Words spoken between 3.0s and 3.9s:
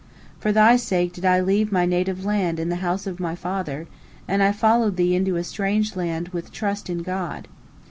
of my father,